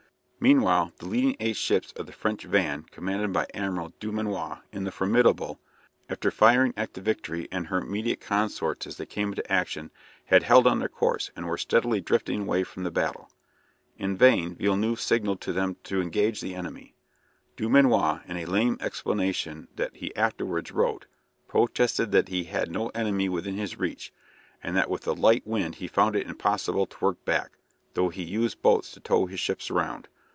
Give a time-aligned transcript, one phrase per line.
[0.43, 4.91] Meanwhile, the leading eight ships of the French van, commanded by Admiral Dumanoir, in the
[4.91, 5.59] "Formidable,"
[6.09, 9.91] after firing at the "Victory" and her immediate consorts, as they came into action,
[10.25, 13.29] had held on their course, and were steadily drifting away from the battle.
[13.99, 16.95] In vain Villeneuve signalled to them to engage the enemy.
[17.55, 21.05] Dumanoir, in a lame explanation that he afterwards wrote,
[21.47, 24.11] protested that he had no enemy within his reach,
[24.63, 27.51] and that with the light wind he found it impossible to work back,
[27.93, 30.07] though he used boats to tow his ships round.